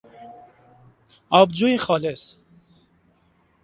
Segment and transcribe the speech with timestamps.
[1.29, 2.35] آبجو خالص